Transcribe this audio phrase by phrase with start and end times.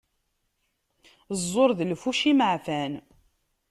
[1.41, 2.93] Ẓẓur d lfuci imeεfan.